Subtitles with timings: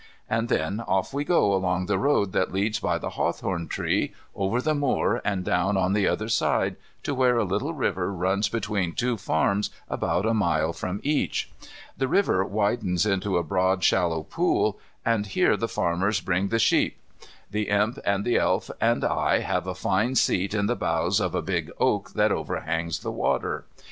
[0.27, 4.59] And then off we go along the road that leads by the hawthorn tree, over
[4.59, 8.93] the moor and down on the other side, to where a little river runs between
[8.93, 11.51] two farms about a mile from each.
[11.95, 16.97] The river widens into a broad shallow pool, and here the farmers bring the sheep.
[17.51, 21.35] The Imp and the Elf and I have a fine seat in the boughs of
[21.35, 23.65] a big oak that overhangs the water.